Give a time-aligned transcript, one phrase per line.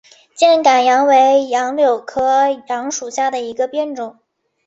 [0.33, 4.17] 箭杆杨为杨柳科杨属下的一个变种。